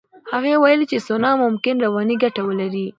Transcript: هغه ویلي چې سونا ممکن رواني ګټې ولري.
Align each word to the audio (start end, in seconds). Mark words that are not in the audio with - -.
هغه 0.31 0.51
ویلي 0.63 0.85
چې 0.91 0.97
سونا 1.07 1.31
ممکن 1.43 1.75
رواني 1.85 2.15
ګټې 2.23 2.41
ولري. 2.45 2.85